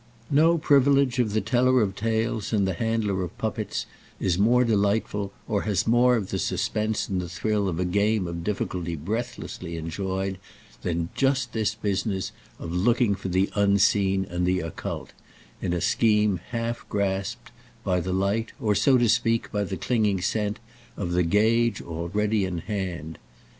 [0.31, 3.85] No privilege of the teller of tales and the handler of puppets
[4.19, 8.25] is more delightful, or has more of the suspense and the thrill of a game
[8.25, 10.39] of difficulty breathlessly played,
[10.81, 15.13] than just this business of looking for the unseen and the occult,
[15.61, 17.51] in a scheme half grasped,
[17.83, 20.57] by the light or, so to speak, by the clinging scent,
[20.97, 23.19] of the gage already in hand.